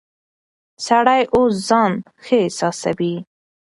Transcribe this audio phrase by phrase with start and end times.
[0.85, 1.91] سړی اوس ځان
[2.23, 3.15] ښه احساسوي.